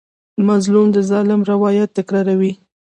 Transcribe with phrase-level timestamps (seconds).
[0.47, 2.53] مظلوم د ظالم روایت تکراروي.